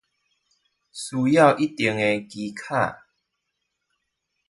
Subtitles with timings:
[0.91, 1.95] 需要一定
[2.27, 2.95] 技巧